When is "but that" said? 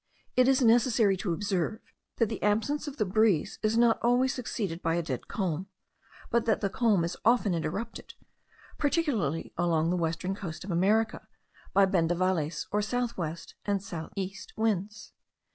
6.31-6.59